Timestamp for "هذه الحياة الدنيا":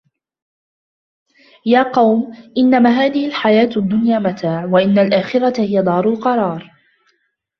2.89-4.19